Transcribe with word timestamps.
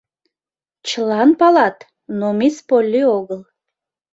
—Чылан 0.87 1.29
палат, 1.39 1.77
но 2.19 2.27
мисс 2.39 2.57
Полли 2.67 3.01
огыл. 3.17 3.41